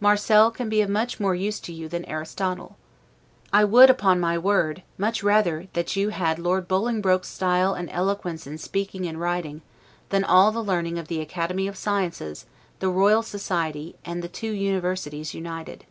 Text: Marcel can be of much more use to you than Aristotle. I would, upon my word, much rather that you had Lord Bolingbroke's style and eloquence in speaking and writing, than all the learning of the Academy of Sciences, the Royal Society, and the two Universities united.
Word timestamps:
Marcel 0.00 0.50
can 0.50 0.68
be 0.68 0.82
of 0.82 0.90
much 0.90 1.18
more 1.18 1.34
use 1.34 1.58
to 1.60 1.72
you 1.72 1.88
than 1.88 2.04
Aristotle. 2.04 2.76
I 3.54 3.64
would, 3.64 3.88
upon 3.88 4.20
my 4.20 4.36
word, 4.36 4.82
much 4.98 5.22
rather 5.22 5.66
that 5.72 5.96
you 5.96 6.10
had 6.10 6.38
Lord 6.38 6.68
Bolingbroke's 6.68 7.28
style 7.30 7.72
and 7.72 7.88
eloquence 7.90 8.46
in 8.46 8.58
speaking 8.58 9.06
and 9.06 9.18
writing, 9.18 9.62
than 10.10 10.24
all 10.24 10.52
the 10.52 10.62
learning 10.62 10.98
of 10.98 11.08
the 11.08 11.22
Academy 11.22 11.66
of 11.68 11.78
Sciences, 11.78 12.44
the 12.80 12.90
Royal 12.90 13.22
Society, 13.22 13.96
and 14.04 14.22
the 14.22 14.28
two 14.28 14.50
Universities 14.50 15.32
united. 15.32 15.86